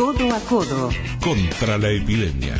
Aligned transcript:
Codo 0.00 0.34
a 0.34 0.40
codo. 0.48 0.88
Contra 1.20 1.76
la 1.76 1.90
epidemia. 1.90 2.56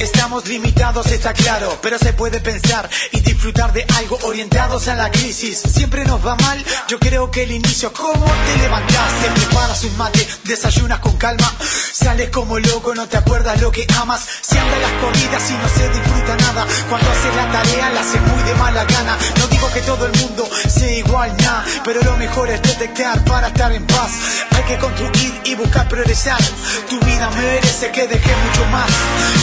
Estamos 0.00 0.48
limitados, 0.48 1.06
está 1.12 1.32
claro, 1.32 1.78
pero 1.80 1.98
se 1.98 2.12
puede 2.12 2.40
pensar 2.40 2.90
y 3.12 3.20
disfrutar 3.46 3.72
de 3.72 3.86
algo 3.98 4.18
orientados 4.24 4.88
a 4.88 4.96
la 4.96 5.08
crisis. 5.08 5.60
Siempre 5.72 6.04
nos 6.04 6.24
va 6.26 6.34
mal, 6.34 6.64
yo 6.88 6.98
creo 6.98 7.30
que 7.30 7.44
el 7.44 7.52
inicio, 7.52 7.92
como 7.92 8.24
te 8.24 8.58
levantaste, 8.60 9.30
preparas 9.36 9.84
un 9.84 9.96
mate, 9.96 10.26
desayunas 10.42 10.98
con 10.98 11.16
calma, 11.16 11.54
sales 11.92 12.30
como 12.30 12.58
loco, 12.58 12.92
no 12.96 13.06
te 13.06 13.16
acuerdas 13.16 13.60
lo 13.62 13.70
que 13.70 13.86
amas, 14.00 14.26
se 14.40 14.58
andan 14.58 14.82
las 14.82 14.90
corridas 14.94 15.50
y 15.50 15.52
no 15.52 15.68
se 15.68 15.88
disfruta 15.90 16.36
nada. 16.38 16.66
Cuando 16.88 17.08
haces 17.08 17.36
la 17.36 17.52
tarea 17.52 17.90
la 17.90 18.00
haces 18.00 18.20
muy 18.20 18.42
de 18.42 18.54
mala 18.56 18.84
gana. 18.84 19.16
No 19.38 19.46
digo 19.46 19.70
que 19.72 19.80
todo 19.82 20.06
el 20.06 20.12
mundo 20.20 20.48
sea 20.68 20.92
igual, 20.92 21.36
nada, 21.36 21.64
pero 21.84 22.02
lo 22.02 22.16
mejor 22.16 22.50
es 22.50 22.60
detectar 22.62 23.22
para 23.24 23.46
estar 23.48 23.70
en 23.70 23.86
paz. 23.86 24.10
Hay 24.50 24.62
que 24.64 24.78
construir 24.78 25.40
y 25.44 25.54
buscar 25.54 25.88
progresar. 25.88 26.40
Tu 26.90 26.98
vida 27.00 27.30
merece 27.30 27.92
que 27.92 28.08
dejes 28.08 28.36
mucho 28.44 28.64
más. 28.72 28.90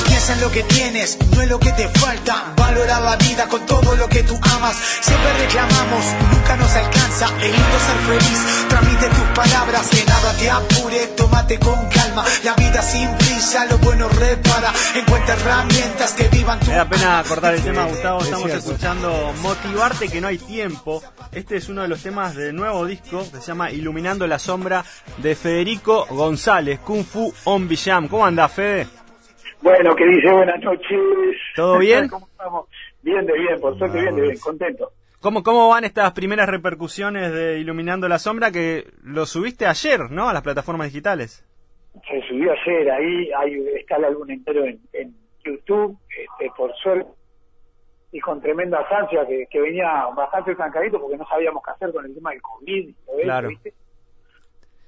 Piensa 0.07 0.33
en 0.33 0.41
lo 0.41 0.51
que 0.51 0.63
tienes, 0.63 1.17
no 1.31 1.41
es 1.41 1.47
lo 1.47 1.59
que 1.59 1.71
te 1.71 1.87
falta. 1.87 2.53
Valora 2.57 2.99
la 2.99 3.15
vida 3.15 3.47
con 3.47 3.65
todo 3.65 3.92
lo 3.95 4.07
que 4.07 4.23
tú 4.23 4.39
amas. 4.55 4.75
Siempre 5.01 5.33
reclamamos, 5.45 6.05
nunca 6.31 6.57
nos 6.57 6.75
alcanza. 6.75 7.27
El 7.41 7.51
lindo 7.51 7.79
ser 7.79 7.97
feliz, 8.07 8.67
transmite 8.69 9.07
tus 9.07 9.27
palabras. 9.35 9.89
Que 9.89 10.05
nada 10.05 10.33
te 10.37 10.49
apure, 10.49 11.07
tómate 11.17 11.59
con 11.59 11.89
calma. 11.89 12.23
La 12.43 12.53
vida 12.55 12.81
sin 12.81 13.09
prisa, 13.17 13.65
lo 13.65 13.77
bueno 13.79 14.07
repara. 14.09 14.71
Encuentra 14.95 15.35
herramientas 15.35 16.13
que 16.13 16.27
vivan 16.29 16.59
tu 16.59 16.67
Me 16.67 16.75
da 16.75 16.85
pena 16.85 17.23
cortar 17.27 17.53
el 17.55 17.63
tema, 17.63 17.85
Gustavo. 17.85 18.21
Estamos 18.21 18.51
escuchando 18.51 19.33
Motivarte 19.41 20.09
que 20.09 20.21
no 20.21 20.27
hay 20.27 20.37
tiempo. 20.37 21.01
Este 21.31 21.57
es 21.57 21.69
uno 21.69 21.81
de 21.81 21.87
los 21.87 22.01
temas 22.01 22.35
del 22.35 22.55
nuevo 22.55 22.85
disco 22.85 23.19
que 23.31 23.39
se 23.39 23.47
llama 23.47 23.71
Iluminando 23.71 24.27
la 24.27 24.39
sombra 24.39 24.83
de 25.17 25.35
Federico 25.35 26.05
González, 26.09 26.79
Kung 26.79 27.03
Fu 27.03 27.33
On 27.45 27.69
Jam. 27.75 28.07
¿Cómo 28.07 28.25
anda, 28.25 28.47
Fede? 28.47 28.87
Bueno, 29.61 29.95
que 29.95 30.05
dice 30.05 30.31
buenas 30.31 30.59
noches. 30.61 30.99
¿Todo 31.55 31.77
bien? 31.79 32.07
¿Cómo 32.09 32.27
estamos? 32.27 32.67
Bien 33.03 33.25
de 33.25 33.33
bien, 33.33 33.59
por 33.59 33.77
suerte 33.77 33.99
bien 34.01 34.15
de 34.15 34.21
bien, 34.23 34.37
contento. 34.39 34.91
¿Cómo, 35.21 35.43
¿Cómo 35.43 35.69
van 35.69 35.83
estas 35.85 36.11
primeras 36.13 36.49
repercusiones 36.49 37.31
de 37.33 37.59
Iluminando 37.59 38.07
la 38.09 38.19
Sombra 38.19 38.51
que 38.51 38.85
lo 39.03 39.25
subiste 39.25 39.65
ayer, 39.65 40.09
¿no? 40.11 40.27
A 40.29 40.33
las 40.33 40.41
plataformas 40.41 40.87
digitales. 40.87 41.45
Se 42.09 42.21
subió 42.27 42.51
ayer, 42.51 42.91
ahí 42.91 43.29
hay, 43.37 43.67
está 43.79 43.97
el 43.97 44.05
álbum 44.05 44.29
entero 44.29 44.65
en, 44.65 44.79
en 44.93 45.15
YouTube, 45.45 45.97
este, 46.09 46.51
por 46.57 46.73
suerte, 46.77 47.09
y 48.11 48.19
con 48.19 48.41
tremenda 48.41 48.79
ansia 48.89 49.25
que, 49.27 49.45
que 49.49 49.61
venía 49.61 50.05
bastante 50.15 50.55
trancadito 50.55 50.99
porque 50.99 51.17
no 51.17 51.25
sabíamos 51.27 51.61
qué 51.63 51.71
hacer 51.71 51.91
con 51.93 52.05
el 52.05 52.13
tema 52.15 52.31
del 52.31 52.41
COVID 52.41 52.87
y 52.89 52.93
todo 53.05 53.17
Claro. 53.21 53.47
eso, 53.49 53.59
¿viste? 53.63 53.73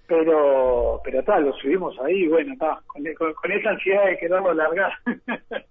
Pero, 0.07 1.01
pero 1.03 1.23
tal, 1.23 1.45
lo 1.45 1.53
subimos 1.53 1.97
ahí 2.01 2.23
y 2.23 2.27
bueno, 2.27 2.53
está, 2.53 2.79
con, 2.87 3.03
con- 3.17 3.33
con 3.33 3.51
esa 3.51 3.69
ansiedad 3.71 4.05
de 4.05 4.17
quererlo 4.17 4.53
largar. 4.53 4.91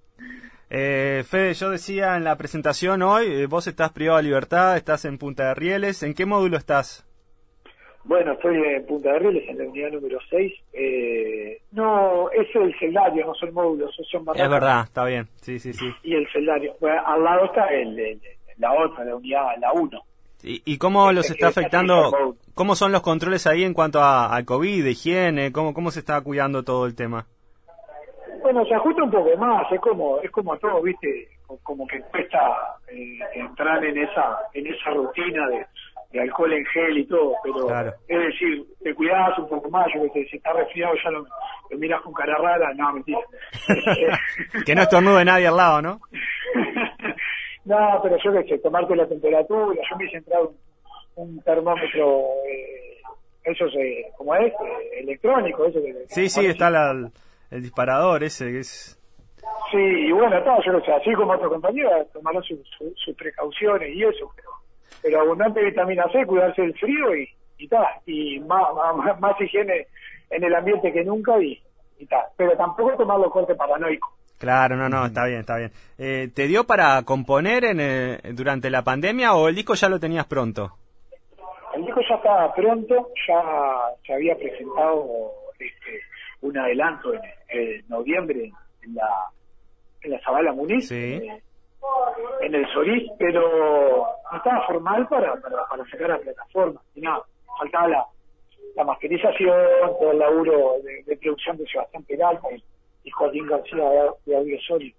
Eh, 0.76 1.22
Fede, 1.24 1.54
yo 1.54 1.70
decía 1.70 2.16
en 2.16 2.24
la 2.24 2.36
presentación 2.36 3.00
hoy, 3.02 3.26
eh, 3.28 3.46
vos 3.46 3.68
estás 3.68 3.92
privado 3.92 4.16
de 4.16 4.24
libertad, 4.24 4.76
estás 4.76 5.04
en 5.04 5.18
Punta 5.18 5.46
de 5.48 5.54
Rieles. 5.54 6.02
¿En 6.02 6.14
qué 6.14 6.26
módulo 6.26 6.56
estás? 6.56 7.06
Bueno, 8.02 8.32
estoy 8.32 8.56
en 8.56 8.84
Punta 8.84 9.12
de 9.12 9.18
Rieles, 9.20 9.48
en 9.48 9.58
la 9.58 9.64
unidad 9.64 9.90
número 9.92 10.18
6. 10.28 10.52
Eh, 10.72 11.62
no, 11.70 12.28
es 12.30 12.48
el 12.56 12.74
celdario, 12.80 13.24
no 13.24 13.34
son 13.34 13.54
módulos, 13.54 13.94
son 14.10 14.24
barracas. 14.24 14.44
Es 14.46 14.50
verdad, 14.50 14.82
está 14.84 15.04
bien. 15.04 15.28
Sí, 15.42 15.60
sí, 15.60 15.72
sí. 15.72 15.86
Y 16.02 16.14
el 16.16 16.26
celdario. 16.32 16.74
Bueno, 16.80 17.00
al 17.06 17.22
lado 17.22 17.44
está 17.46 17.66
el, 17.68 17.96
el- 17.98 18.20
la 18.58 18.72
otra, 18.72 19.04
la 19.04 19.14
unidad, 19.16 19.46
la 19.60 19.72
1. 19.72 20.00
¿Y, 20.42 20.60
y 20.64 20.76
cómo 20.78 21.12
los 21.12 21.24
Este 21.30 21.34
está 21.34 21.46
que 21.46 21.48
está 21.50 21.60
afectando? 21.78 22.36
¿Cómo 22.54 22.74
son 22.76 22.90
los 22.92 23.00
controles 23.02 23.46
ahí 23.46 23.62
en 23.64 23.74
cuanto 23.74 24.00
a, 24.00 24.34
al 24.34 24.44
COVID, 24.44 24.84
higiene? 24.86 25.52
¿Cómo, 25.52 25.72
¿Cómo 25.72 25.90
se 25.92 26.00
está 26.00 26.20
cuidando 26.20 26.62
todo 26.64 26.86
el 26.86 26.94
tema? 26.96 27.26
Bueno, 28.44 28.62
se 28.66 28.74
ajusta 28.74 29.02
un 29.02 29.10
poco 29.10 29.34
más, 29.38 29.72
es 29.72 29.80
como 29.80 30.20
es 30.20 30.30
como 30.30 30.54
todo, 30.58 30.82
¿viste? 30.82 31.28
Co- 31.46 31.58
Como 31.62 31.86
que 31.86 31.98
cuesta 32.02 32.38
eh, 32.92 33.18
entrar 33.34 33.82
en 33.82 33.96
esa 33.96 34.38
en 34.52 34.66
esa 34.66 34.90
rutina 34.90 35.48
de, 35.48 35.66
de 36.12 36.20
alcohol 36.20 36.52
en 36.52 36.64
gel 36.66 36.98
y 36.98 37.06
todo, 37.06 37.32
pero 37.42 37.66
Claro. 37.66 37.94
es 38.06 38.18
decir, 38.18 38.62
te 38.82 38.94
cuidas 38.94 39.38
un 39.38 39.48
poco 39.48 39.70
más, 39.70 39.86
yo 39.94 40.02
que 40.02 40.10
sé, 40.24 40.30
si 40.30 40.36
estás 40.36 40.54
resfriado 40.56 40.94
ya 41.02 41.10
lo, 41.10 41.26
lo 41.70 41.78
miras 41.78 42.02
con 42.02 42.12
cara 42.12 42.36
rara, 42.36 42.74
no, 42.74 42.92
mentira. 42.92 43.18
que 44.66 44.74
no 44.74 44.82
estornude 44.82 45.24
nadie 45.24 45.46
al 45.46 45.56
lado, 45.56 45.80
¿no? 45.82 46.00
No, 47.64 47.98
pero 48.02 48.18
yo 48.22 48.30
que 48.34 48.44
sé, 48.46 48.58
tomarte 48.58 48.94
la 48.94 49.06
temperatura, 49.08 49.74
yo 49.90 49.96
me 49.96 50.04
hice 50.04 50.18
entrar 50.18 50.42
un, 50.42 50.54
un 51.16 51.40
termómetro, 51.44 52.24
eh, 52.46 52.98
eso 53.42 53.64
es, 53.68 54.14
como 54.18 54.34
es, 54.34 54.52
Eh, 54.52 55.00
electrónico, 55.00 55.64
eso 55.64 55.80
que- 55.82 56.04
Sí, 56.08 56.28
sí, 56.28 56.44
está 56.44 56.68
la- 56.68 56.90
el 56.90 57.10
disparador 57.62 58.22
ese 58.24 58.50
que 58.52 58.60
es... 58.60 58.98
Sí, 59.70 59.78
y 59.78 60.12
bueno, 60.12 60.42
todo, 60.42 60.62
yo 60.64 60.72
lo 60.72 60.80
sé, 60.84 60.92
así 60.92 61.12
como 61.14 61.32
otro 61.32 61.48
compañero, 61.50 61.90
tomarán 62.12 62.42
sus 62.42 62.58
su- 62.78 62.92
sus 62.96 63.14
precauciones 63.16 63.94
y 63.94 64.04
eso, 64.04 64.30
pero, 64.36 64.48
pero 65.02 65.20
abundante 65.20 65.62
vitamina 65.62 66.04
C, 66.12 66.24
cuidarse 66.26 66.62
del 66.62 66.74
frío 66.78 67.14
y 67.16 67.28
y 67.56 67.68
tal, 67.68 67.86
y 68.04 68.40
más, 68.40 68.62
más, 68.96 69.20
más 69.20 69.40
higiene 69.40 69.86
en 70.28 70.42
el 70.42 70.54
ambiente 70.54 70.92
que 70.92 71.04
nunca 71.04 71.38
y, 71.40 71.62
y 71.98 72.06
tal, 72.06 72.24
pero 72.36 72.52
tampoco 72.56 72.96
tomarlo 72.96 73.30
corte 73.30 73.54
paranoico. 73.54 74.12
Claro, 74.38 74.74
no, 74.76 74.88
no, 74.88 75.06
está 75.06 75.24
bien, 75.26 75.40
está 75.40 75.56
bien. 75.58 75.70
Eh, 75.96 76.28
¿Te 76.34 76.48
dio 76.48 76.64
para 76.64 77.00
componer 77.04 77.64
en, 77.64 77.78
eh, 77.80 78.18
durante 78.32 78.70
la 78.70 78.82
pandemia 78.82 79.34
o 79.34 79.48
el 79.48 79.54
disco 79.54 79.74
ya 79.74 79.88
lo 79.88 80.00
tenías 80.00 80.26
pronto? 80.26 80.72
El 81.74 81.84
disco 81.86 82.00
ya 82.08 82.16
estaba 82.16 82.52
pronto, 82.54 83.08
ya 83.26 83.42
se 84.04 84.12
había 84.14 84.36
presentado 84.36 85.06
este, 85.52 86.00
un 86.44 86.58
adelanto 86.58 87.12
en, 87.14 87.20
en 87.48 87.84
noviembre 87.88 88.52
en 88.82 88.94
la, 88.94 89.08
en 90.02 90.10
la 90.12 90.20
Zabala 90.20 90.52
Muniz, 90.52 90.88
Sí. 90.88 90.94
eh, 90.94 91.42
en 92.40 92.54
el 92.54 92.66
Solís, 92.72 93.10
pero 93.18 94.06
no 94.30 94.36
estaba 94.36 94.66
formal 94.66 95.06
para, 95.08 95.34
para, 95.36 95.66
para 95.68 95.84
sacar 95.90 96.10
a 96.12 96.16
la 96.16 96.22
plataforma, 96.22 96.80
y 96.94 97.00
nada, 97.00 97.22
faltaba 97.58 97.88
la, 97.88 98.04
la 98.76 98.84
masterización, 98.84 99.54
todo 99.98 100.12
el 100.12 100.18
laburo 100.18 100.74
de, 100.82 101.02
de 101.04 101.16
producción 101.16 101.56
de 101.56 101.66
Sebastián 101.66 102.02
Peralta 102.04 102.48
y, 102.54 102.62
y 103.04 103.10
Joaquín 103.10 103.46
García 103.46 103.84
de, 104.26 104.36
Audio 104.36 104.58
Soli. 104.66 104.94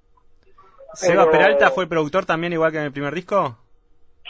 ¿Seba 0.94 1.30
Peralta 1.30 1.70
fue 1.72 1.88
productor 1.88 2.26
también 2.26 2.54
igual 2.54 2.72
que 2.72 2.78
en 2.78 2.86
el 2.86 2.92
primer 2.92 3.14
disco? 3.14 3.58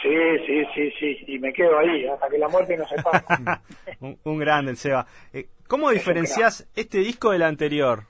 Sí, 0.02 0.10
sí, 0.46 0.64
sí, 0.74 0.90
sí, 0.98 1.24
y 1.28 1.38
me 1.38 1.52
quedo 1.52 1.78
ahí 1.78 2.06
hasta 2.06 2.28
que 2.28 2.36
la 2.38 2.48
muerte 2.48 2.76
nos 2.76 2.88
separe. 2.88 3.22
un, 4.00 4.18
un 4.24 4.38
grande 4.38 4.72
el 4.72 4.76
Seba. 4.76 5.06
Eh, 5.32 5.46
¿Cómo 5.68 5.90
diferencias 5.90 6.68
este 6.76 6.98
disco 6.98 7.32
del 7.32 7.42
anterior? 7.42 8.04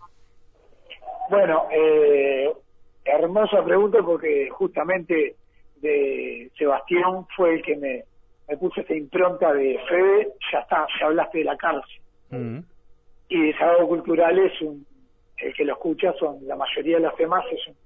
Bueno, 1.30 1.66
eh, 1.72 2.52
hermosa 3.04 3.64
pregunta 3.64 3.98
porque 4.02 4.48
justamente 4.50 5.36
de 5.76 6.50
Sebastián 6.56 7.26
fue 7.34 7.54
el 7.54 7.62
que 7.62 7.76
me, 7.76 8.04
me 8.48 8.56
puso 8.58 8.80
esta 8.80 8.94
impronta 8.94 9.52
de 9.52 9.78
Fede, 9.88 10.28
ya 10.52 10.60
está, 10.60 10.86
ya 11.00 11.06
hablaste 11.06 11.38
de 11.38 11.44
la 11.44 11.56
cárcel. 11.56 12.00
Mm. 12.30 12.58
Y 13.28 13.42
Desahogo 13.46 13.88
Cultural 13.88 14.38
es 14.38 14.60
un, 14.60 14.86
el 15.38 15.54
que 15.54 15.64
lo 15.64 15.72
escucha, 15.72 16.12
son 16.18 16.46
la 16.46 16.56
mayoría 16.56 16.96
de 16.96 17.02
los 17.04 17.16
temas 17.16 17.44
es 17.50 17.66
un, 17.68 17.76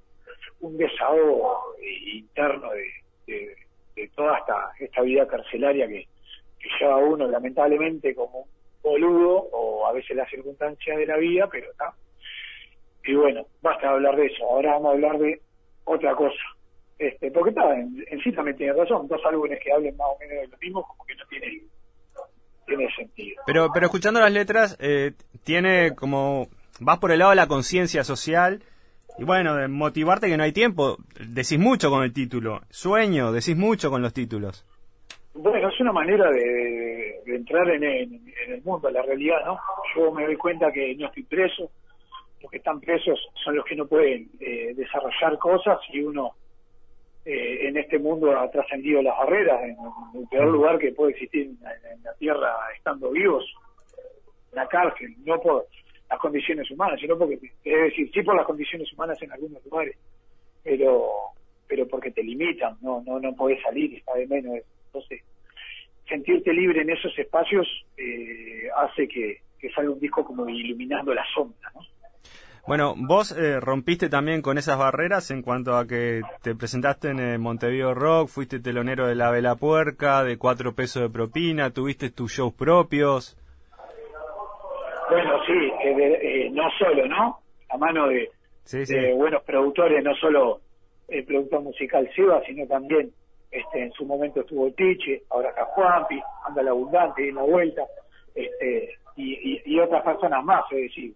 un 0.68 0.76
desahogo 0.76 1.76
interno 2.12 2.70
de, 2.72 2.86
de, 3.26 3.56
de 3.96 4.08
toda 4.08 4.38
esta, 4.38 4.70
esta 4.78 5.02
vida 5.02 5.26
carcelaria 5.26 5.86
que, 5.86 6.06
que 6.58 6.68
lleva 6.78 6.96
uno 6.96 7.26
lamentablemente 7.26 8.14
como 8.14 8.40
un 8.40 8.59
boludo 8.82 9.48
o 9.52 9.86
a 9.86 9.92
veces 9.92 10.16
las 10.16 10.28
circunstancias 10.30 10.96
de 10.96 11.06
la 11.06 11.16
vida, 11.16 11.48
pero 11.50 11.70
está. 11.70 11.92
Y 13.04 13.14
bueno, 13.14 13.46
basta 13.62 13.88
de 13.88 13.94
hablar 13.94 14.16
de 14.16 14.26
eso, 14.26 14.44
ahora 14.44 14.72
vamos 14.72 14.90
a 14.90 14.94
hablar 14.94 15.18
de 15.18 15.40
otra 15.84 16.14
cosa. 16.14 16.42
Este, 16.98 17.30
porque 17.30 17.50
está, 17.50 17.74
en, 17.74 18.04
sí 18.22 18.30
también 18.32 18.56
tiene 18.56 18.74
razón, 18.74 19.08
dos 19.08 19.20
álbumes 19.24 19.58
que 19.64 19.72
hablen 19.72 19.96
más 19.96 20.08
o 20.08 20.18
menos 20.18 20.42
de 20.42 20.48
lo 20.48 20.58
mismo, 20.58 20.86
como 20.86 21.04
que 21.06 21.14
no 21.14 21.24
tiene, 21.28 21.62
tiene 22.66 22.88
sentido. 22.94 23.42
Pero, 23.46 23.68
pero 23.72 23.86
escuchando 23.86 24.20
las 24.20 24.32
letras, 24.32 24.76
eh, 24.80 25.12
tiene 25.44 25.94
como... 25.94 26.48
Vas 26.82 26.98
por 26.98 27.12
el 27.12 27.18
lado 27.18 27.30
de 27.30 27.36
la 27.36 27.46
conciencia 27.46 28.04
social 28.04 28.62
y 29.18 29.24
bueno, 29.24 29.68
motivarte 29.68 30.28
que 30.28 30.36
no 30.38 30.44
hay 30.44 30.52
tiempo. 30.52 30.96
Decís 31.18 31.58
mucho 31.58 31.90
con 31.90 32.02
el 32.04 32.12
título. 32.12 32.62
Sueño, 32.70 33.32
decís 33.32 33.54
mucho 33.54 33.90
con 33.90 34.00
los 34.00 34.14
títulos. 34.14 34.64
Bueno, 35.34 35.68
es 35.68 35.80
una 35.80 35.92
manera 35.92 36.30
de, 36.30 37.20
entrar 37.26 37.68
en, 37.70 37.84
en- 37.84 38.32
en 38.46 38.52
el 38.54 38.62
mundo, 38.62 38.88
en 38.88 38.94
la 38.94 39.02
realidad, 39.02 39.44
¿no? 39.46 39.58
Yo 39.94 40.10
me 40.12 40.24
doy 40.24 40.36
cuenta 40.36 40.72
que 40.72 40.94
no 40.96 41.06
estoy 41.06 41.22
preso, 41.22 41.70
los 42.42 42.50
que 42.50 42.58
están 42.58 42.80
presos 42.80 43.18
son 43.44 43.54
los 43.56 43.64
que 43.64 43.76
no 43.76 43.86
pueden 43.86 44.28
eh, 44.40 44.72
desarrollar 44.74 45.38
cosas 45.38 45.78
y 45.92 46.00
uno 46.00 46.32
eh, 47.24 47.68
en 47.68 47.76
este 47.76 47.98
mundo 47.98 48.36
ha 48.38 48.50
trascendido 48.50 49.02
las 49.02 49.16
barreras, 49.18 49.62
en 49.62 49.76
el 50.20 50.26
peor 50.28 50.48
lugar 50.48 50.78
que 50.78 50.92
puede 50.92 51.12
existir 51.12 51.42
en, 51.42 51.58
la 52.02 52.14
Tierra 52.14 52.56
estando 52.76 53.10
vivos, 53.10 53.44
la 54.52 54.66
cárcel, 54.66 55.14
no 55.24 55.40
por 55.40 55.66
las 56.08 56.18
condiciones 56.18 56.68
humanas, 56.70 56.98
sino 57.00 57.16
porque, 57.16 57.34
es 57.34 57.82
decir, 57.82 58.10
sí 58.12 58.22
por 58.22 58.34
las 58.34 58.46
condiciones 58.46 58.92
humanas 58.92 59.20
en 59.22 59.30
algunos 59.32 59.64
lugares, 59.64 59.96
pero 60.64 61.08
pero 61.68 61.86
porque 61.86 62.10
te 62.10 62.22
limitan, 62.24 62.76
no 62.80 63.00
no 63.06 63.20
no 63.20 63.36
podés 63.36 63.62
salir, 63.62 63.94
está 63.96 64.14
de 64.14 64.26
menos. 64.26 64.58
Entonces, 64.92 65.22
sentirte 66.08 66.52
libre 66.52 66.82
en 66.82 66.90
esos 66.90 67.16
espacios 67.18 67.66
eh, 67.96 68.68
hace 68.76 69.06
que, 69.06 69.40
que 69.58 69.70
salga 69.70 69.90
un 69.90 70.00
disco 70.00 70.24
como 70.24 70.48
iluminando 70.48 71.14
la 71.14 71.24
sombra, 71.34 71.70
¿no? 71.74 71.80
Bueno, 72.66 72.94
vos 72.96 73.36
eh, 73.36 73.58
rompiste 73.58 74.08
también 74.08 74.42
con 74.42 74.58
esas 74.58 74.78
barreras 74.78 75.30
en 75.30 75.42
cuanto 75.42 75.76
a 75.76 75.86
que 75.86 76.20
te 76.42 76.54
presentaste 76.54 77.08
en 77.08 77.18
eh, 77.18 77.38
Montevideo 77.38 77.94
Rock, 77.94 78.28
fuiste 78.28 78.60
telonero 78.60 79.06
de 79.06 79.14
La 79.14 79.30
Vela 79.30 79.56
Puerca, 79.56 80.22
de 80.24 80.36
cuatro 80.36 80.74
pesos 80.74 81.02
de 81.02 81.10
propina, 81.10 81.70
tuviste 81.70 82.10
tus 82.10 82.32
shows 82.32 82.52
propios. 82.54 83.36
Bueno, 85.08 85.40
sí, 85.46 85.72
eh, 85.82 86.50
no 86.52 86.62
solo, 86.78 87.06
¿no? 87.06 87.40
A 87.70 87.78
mano 87.78 88.08
de, 88.08 88.30
buenos 89.16 89.42
productores, 89.42 90.04
no 90.04 90.14
solo 90.16 90.60
el 91.08 91.24
productor 91.24 91.62
musical 91.62 92.08
Seba, 92.14 92.42
sino 92.46 92.66
también 92.66 93.10
este, 93.50 93.82
en 93.82 93.92
su 93.92 94.04
momento 94.04 94.40
estuvo 94.40 94.66
el 94.66 94.74
Tiche, 94.74 95.22
ahora 95.30 95.50
acá 95.50 95.64
Juanpi, 95.66 96.20
anda 96.46 96.60
el 96.60 96.68
Abundante, 96.68 97.28
en 97.28 97.34
la 97.34 97.42
vuelta, 97.42 97.82
este, 98.34 98.94
y, 99.16 99.60
y, 99.64 99.80
otras 99.80 100.02
personas 100.02 100.44
más, 100.44 100.62
es 100.70 100.82
decir, 100.82 101.14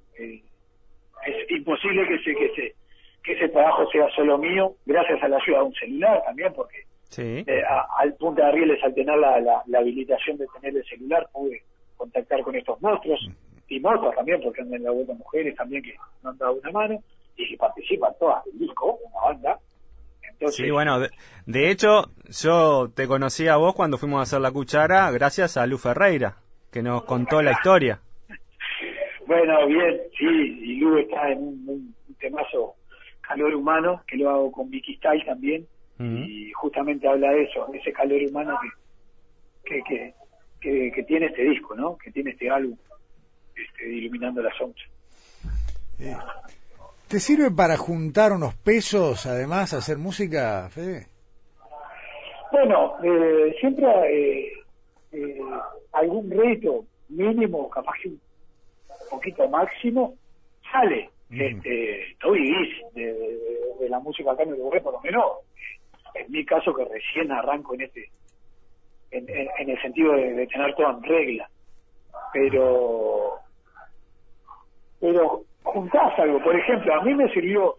es 1.26 1.50
imposible 1.50 2.06
que 2.06 2.14
ese, 2.14 2.34
que 2.34 2.46
ese, 2.46 2.74
que 3.22 3.32
ese 3.32 3.48
trabajo 3.48 3.88
sea 3.90 4.08
solo 4.14 4.38
mío, 4.38 4.74
gracias 4.84 5.22
a 5.22 5.28
la 5.28 5.38
ayuda 5.38 5.58
de 5.58 5.64
un 5.64 5.74
celular 5.74 6.22
también, 6.24 6.52
porque 6.54 6.84
sí. 7.08 7.44
eh, 7.46 7.62
al 7.96 8.14
punto 8.14 8.42
de 8.42 8.52
Rieles, 8.52 8.82
al 8.84 8.94
tener 8.94 9.16
la, 9.16 9.62
la, 9.66 9.78
habilitación 9.78 10.36
de 10.36 10.46
tener 10.48 10.76
el 10.76 10.84
celular, 10.84 11.28
pude 11.32 11.62
contactar 11.96 12.42
con 12.42 12.54
estos 12.56 12.80
monstruos 12.82 13.30
y 13.68 13.80
monstruos 13.80 14.14
también, 14.14 14.40
porque 14.42 14.60
andan 14.60 14.80
en 14.80 14.84
la 14.84 14.90
vuelta 14.90 15.14
mujeres 15.14 15.56
también 15.56 15.82
que 15.82 15.94
nos 16.22 16.32
han 16.32 16.38
dado 16.38 16.54
una 16.54 16.70
mano 16.70 17.02
y 17.36 17.48
que 17.48 17.56
participan 17.56 18.12
todas 18.18 18.44
del 18.44 18.58
disco, 18.58 18.98
una 19.02 19.20
banda. 19.24 19.58
Sí, 20.50 20.70
bueno, 20.70 21.00
de, 21.46 21.70
hecho, 21.70 22.10
yo 22.28 22.90
te 22.94 23.06
conocí 23.06 23.48
a 23.48 23.56
vos 23.56 23.74
cuando 23.74 23.98
fuimos 23.98 24.20
a 24.20 24.22
hacer 24.22 24.40
la 24.40 24.50
cuchara 24.50 25.10
gracias 25.10 25.56
a 25.56 25.66
Lu 25.66 25.78
Ferreira, 25.78 26.36
que 26.72 26.82
nos 26.82 27.04
contó 27.04 27.42
la 27.42 27.52
historia. 27.52 28.00
Bueno, 29.26 29.66
bien, 29.66 30.00
sí, 30.18 30.26
y 30.26 30.76
Lu 30.76 30.98
está 30.98 31.30
en 31.30 31.38
un, 31.38 31.94
temazo 32.18 32.74
calor 33.20 33.54
humano, 33.54 34.02
que 34.06 34.16
lo 34.16 34.30
hago 34.30 34.52
con 34.52 34.70
Vicky 34.70 34.96
Style 34.96 35.24
también, 35.24 35.66
y 35.98 36.50
justamente 36.52 37.08
habla 37.08 37.30
de 37.30 37.44
eso, 37.44 37.66
de 37.70 37.78
ese 37.78 37.92
calor 37.92 38.20
humano 38.28 38.58
que, 39.64 39.82
que, 40.60 40.90
que, 40.90 41.02
tiene 41.04 41.26
este 41.26 41.44
disco, 41.44 41.74
¿no? 41.74 41.96
Que 41.96 42.10
tiene 42.10 42.30
este 42.30 42.50
álbum, 42.50 42.76
este, 43.54 43.88
Iluminando 43.88 44.42
la 44.42 44.52
Sombra. 44.56 44.82
Eh, 45.98 46.16
¿Te 47.08 47.20
sirve 47.20 47.50
para 47.50 47.76
juntar 47.76 48.32
unos 48.32 48.54
pesos, 48.54 49.26
además, 49.26 49.72
hacer 49.74 49.98
música, 49.98 50.68
Fede? 50.70 51.06
Bueno, 52.50 52.94
eh, 53.02 53.54
siempre 53.60 53.86
eh, 54.08 54.52
eh, 55.12 55.38
algún 55.92 56.30
reto 56.30 56.84
mínimo, 57.08 57.68
capaz 57.68 57.94
que 58.02 58.08
un 58.08 58.20
poquito 59.10 59.48
máximo, 59.48 60.14
sale. 60.70 61.10
Este, 61.30 62.12
estoy 62.12 62.52
de, 62.94 63.12
de, 63.80 63.88
la 63.88 63.98
música 63.98 64.30
acá 64.30 64.44
en 64.44 64.52
Uruguay, 64.52 64.80
por 64.80 64.92
lo 64.92 65.00
menos, 65.00 65.24
en 66.14 66.30
mi 66.30 66.44
caso 66.44 66.72
que 66.72 66.84
recién 66.84 67.32
arranco 67.32 67.74
en 67.74 67.80
este, 67.80 68.08
en, 69.10 69.28
en, 69.28 69.70
el 69.70 69.82
sentido 69.82 70.12
de, 70.12 70.46
tener 70.46 70.74
todo 70.74 70.90
en 70.90 71.02
regla. 71.02 71.50
Pero, 72.32 73.38
pero 75.00 75.43
juntás 75.74 76.18
algo, 76.18 76.42
por 76.42 76.56
ejemplo, 76.56 76.94
a 76.94 77.02
mí 77.02 77.14
me 77.14 77.28
sirvió 77.32 77.74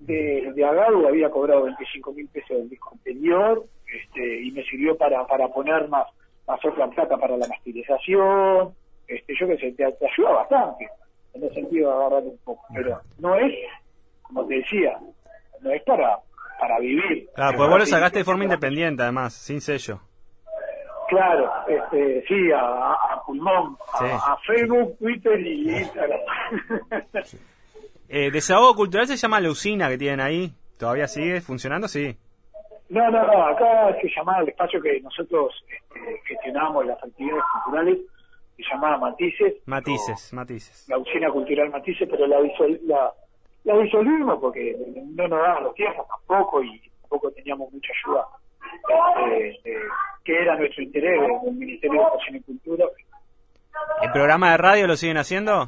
de, 0.00 0.50
de 0.54 0.64
Agado, 0.64 1.06
había 1.06 1.30
cobrado 1.30 1.64
25 1.64 2.12
mil 2.12 2.28
pesos 2.28 2.56
del 2.56 2.68
disco 2.70 2.90
anterior, 2.92 3.64
este, 3.86 4.42
y 4.42 4.50
me 4.52 4.64
sirvió 4.64 4.96
para, 4.96 5.26
para 5.26 5.48
poner 5.48 5.86
más, 5.88 6.06
más 6.46 6.58
otra 6.64 6.88
plata 6.88 7.16
para 7.18 7.36
la 7.36 7.46
masterización, 7.46 8.72
este, 9.06 9.34
yo 9.38 9.46
que 9.46 9.58
sé, 9.58 9.72
te, 9.72 9.84
ayuda 9.84 10.30
bastante 10.30 10.88
en 11.34 11.44
el 11.44 11.54
sentido 11.54 11.90
de 11.90 11.96
agarrar 11.96 12.22
un 12.22 12.38
poco, 12.44 12.64
pero 12.74 12.98
no 13.18 13.36
es, 13.36 13.54
como 14.22 14.46
te 14.46 14.54
decía, 14.56 14.98
no 15.60 15.70
es 15.70 15.82
para 15.82 16.18
para 16.58 16.78
vivir. 16.80 17.28
Claro, 17.34 17.56
pues 17.56 17.70
vos 17.70 17.78
lo 17.78 17.86
sacaste 17.86 18.18
de 18.18 18.24
forma 18.24 18.44
independiente, 18.44 19.02
además, 19.02 19.32
sin 19.32 19.60
sello. 19.60 20.00
Claro, 21.08 21.50
este, 21.66 22.22
sí, 22.28 22.50
a, 22.54 23.22
pulmón, 23.24 23.76
a, 23.94 24.36
Facebook, 24.46 24.98
Twitter 24.98 25.40
y 25.40 25.70
Instagram. 25.70 26.20
eh, 28.08 28.30
¿Desahogo 28.30 28.74
Cultural 28.74 29.06
se 29.06 29.16
llama 29.16 29.40
la 29.40 29.50
usina 29.50 29.88
que 29.88 29.98
tienen 29.98 30.20
ahí? 30.20 30.52
¿Todavía 30.78 31.08
sigue 31.08 31.40
funcionando? 31.40 31.88
Sí. 31.88 32.16
No, 32.88 33.10
no, 33.10 33.26
no, 33.26 33.46
acá 33.46 33.94
se 34.00 34.08
llama 34.16 34.40
el 34.40 34.48
espacio 34.48 34.80
que 34.80 35.00
nosotros 35.00 35.52
este, 35.68 36.20
gestionamos 36.26 36.86
las 36.86 37.02
actividades 37.02 37.42
culturales 37.52 37.98
se 38.56 38.64
llamaba 38.70 38.98
Matices. 38.98 39.54
Matices, 39.66 40.32
Matices. 40.32 40.88
La 40.88 40.98
usina 40.98 41.30
cultural 41.30 41.70
Matices, 41.70 42.08
pero 42.10 42.26
la, 42.26 42.38
la, 42.86 43.12
la 43.64 43.78
disolvimos 43.78 44.38
porque 44.40 44.76
no 45.14 45.28
nos 45.28 45.38
daban 45.40 45.64
los 45.64 45.74
tiempos 45.74 46.06
tampoco 46.08 46.62
y 46.62 46.80
tampoco 47.02 47.30
teníamos 47.32 47.72
mucha 47.72 47.88
ayuda. 48.04 48.26
Este, 49.32 49.76
que 50.24 50.42
era 50.42 50.56
nuestro 50.56 50.82
interés 50.82 51.20
el 51.46 51.54
Ministerio 51.54 52.00
de 52.00 52.06
Educación 52.06 52.36
y 52.36 52.40
Cultura. 52.40 52.86
¿El 54.02 54.12
programa 54.12 54.50
de 54.50 54.56
radio 54.56 54.86
lo 54.86 54.96
siguen 54.96 55.18
haciendo? 55.18 55.66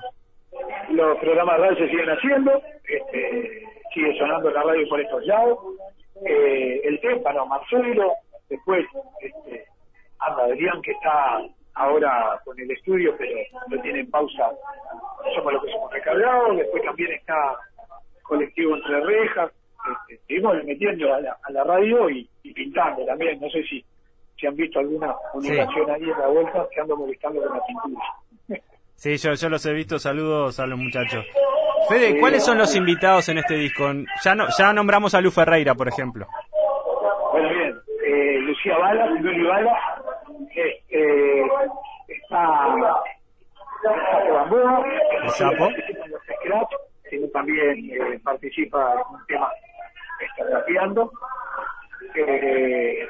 Los 0.90 1.18
programas 1.18 1.56
de 1.56 1.62
radio 1.62 1.78
se 1.78 1.88
siguen 1.90 2.10
haciendo, 2.10 2.62
este, 2.84 3.62
sigue 3.94 4.18
sonando 4.18 4.50
la 4.50 4.62
radio 4.62 4.88
por 4.88 5.00
estos 5.00 5.24
lados. 5.26 5.58
Eh, 6.24 6.80
el 6.84 7.00
témpano, 7.00 7.46
Marcelo, 7.46 8.12
después 8.48 8.84
este, 9.20 9.64
anda 10.18 10.44
Adrián 10.44 10.82
que 10.82 10.92
está 10.92 11.42
ahora 11.74 12.40
con 12.44 12.58
el 12.58 12.70
estudio, 12.70 13.14
pero 13.16 13.38
lo 13.68 13.80
tiene 13.82 14.00
en 14.00 14.10
pausa. 14.10 14.50
Somos 15.34 15.52
lo 15.52 15.62
que 15.62 15.72
somos 15.72 15.92
recargados. 15.92 16.56
Después 16.56 16.82
también 16.84 17.12
está 17.12 17.56
colectivo 18.22 18.76
entre 18.76 19.00
rejas. 19.00 19.52
Este, 20.08 20.20
seguimos 20.26 20.62
metiendo 20.64 21.14
a 21.14 21.20
la, 21.20 21.64
radio 21.64 22.10
y, 22.10 22.28
pintando 22.54 23.04
también. 23.06 23.40
No 23.40 23.48
sé 23.50 23.62
si, 23.64 23.84
si 24.38 24.46
han 24.46 24.56
visto 24.56 24.78
alguna 24.78 25.14
publicación 25.32 25.90
ahí 25.90 26.02
en 26.02 26.18
la 26.18 26.28
vuelta 26.28 26.68
que 26.70 26.80
ando 26.80 26.96
molestando 26.96 27.40
con 27.42 27.56
la 27.56 27.64
pintura. 27.64 28.04
Sí, 29.00 29.16
yo, 29.16 29.32
yo 29.32 29.48
los 29.48 29.64
he 29.64 29.72
visto. 29.72 29.98
Saludos 29.98 30.60
a 30.60 30.66
los 30.66 30.78
muchachos. 30.78 31.24
Fede, 31.88 32.20
¿cuáles 32.20 32.44
son 32.44 32.58
los 32.58 32.76
invitados 32.76 33.30
en 33.30 33.38
este 33.38 33.54
disco? 33.54 33.90
Ya 34.22 34.34
no, 34.34 34.46
ya 34.58 34.74
nombramos 34.74 35.14
a 35.14 35.22
Lu 35.22 35.30
Ferreira, 35.30 35.74
por 35.74 35.88
ejemplo. 35.88 36.26
Bueno, 37.32 37.48
bien. 37.48 37.80
Eh, 38.06 38.38
Lucía 38.40 38.76
Bala, 38.76 39.06
Luli 39.06 39.42
Bala, 39.42 39.72
eh, 40.54 41.42
está 42.08 42.76
Sapo 43.82 44.34
Bambú, 44.34 44.84
¿El 45.22 45.30
Sapo? 45.30 45.70
sino 47.08 47.26
también 47.28 47.90
eh, 47.90 48.20
participa 48.22 48.92
en 48.92 49.14
un 49.16 49.26
tema 49.26 49.50
está 50.20 50.44
rapeando. 50.58 51.10
Eh, 52.14 53.08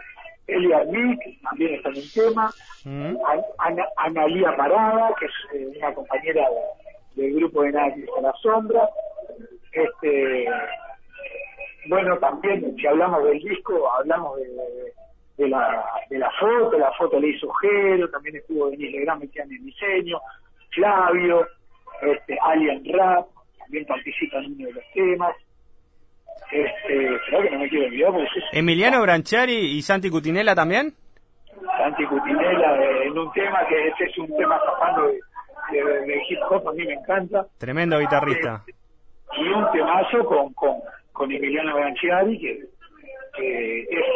Elia 0.50 0.85
Nick 0.85 1.40
también 1.42 1.75
está 1.75 1.88
en 1.90 1.97
un 1.97 2.11
tema. 2.14 2.50
Mm. 2.85 3.16
Ana, 3.59 3.85
Analía 3.97 4.57
Parada, 4.57 5.14
que 5.19 5.26
es 5.26 5.33
eh, 5.54 5.73
una 5.78 5.95
compañera 5.95 6.47
del 7.14 7.35
grupo 7.35 7.62
de 7.62 7.73
Nadie 7.73 8.07
a 8.19 8.21
la 8.23 8.33
Sombra. 8.42 8.88
Este, 9.73 10.49
bueno, 11.87 12.19
también, 12.19 12.75
si 12.76 12.87
hablamos 12.87 13.25
del 13.25 13.38
disco, 13.40 13.90
hablamos 13.92 14.37
de, 14.38 14.47
de 15.40 15.49
la, 15.49 15.85
de 16.11 16.19
la 16.19 16.30
foto, 16.33 16.78
la 16.78 16.92
foto 16.92 17.19
le 17.19 17.28
hizo 17.28 17.50
Jero, 17.54 18.11
también 18.11 18.37
estuvo 18.37 18.71
Denis 18.71 18.92
Legrand 18.92 19.23
en 19.23 19.52
el 19.52 19.64
diseño, 19.64 20.21
Flavio, 20.71 21.47
este, 22.02 22.38
Alien 22.42 22.85
Rap, 22.92 23.26
también 23.59 23.87
participa 23.87 24.38
en 24.38 24.52
uno 24.52 24.66
de 24.66 24.73
los 24.73 24.85
temas. 24.92 25.35
Este, 26.51 27.21
creo 27.27 27.43
que 27.43 27.51
no 27.51 27.59
me 27.61 27.69
quiero 27.69 27.87
olvidar 27.87 28.13
Emiliano 28.53 29.01
Branchari 29.03 29.77
y 29.77 29.83
Santi 29.83 30.11
Cutinella 30.11 30.55
también. 30.55 30.93
Santi 31.79 32.05
Cutinella 32.07 32.77
eh, 32.83 33.07
en 33.07 33.19
un 33.19 33.31
tema 33.33 33.65
que 33.69 33.89
ese 33.89 34.05
es 34.05 34.19
un 34.19 34.37
tema 34.37 34.59
zapando 34.59 35.07
de, 35.07 36.23
hip 36.29 36.39
hop, 36.51 36.69
a 36.69 36.73
mí 36.73 36.85
me 36.85 36.95
encanta. 36.95 37.47
Tremendo 37.59 37.99
guitarrista. 38.01 38.65
Eh, 38.67 38.73
y 39.39 39.49
un 39.49 39.71
temazo 39.71 40.25
con, 40.25 40.53
con, 40.55 40.79
con 41.13 41.31
Emiliano 41.31 41.77
Branchiari 41.77 42.39
que, 42.41 42.65
que 43.37 43.83
es 43.83 44.07